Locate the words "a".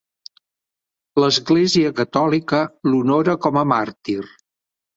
3.65-3.67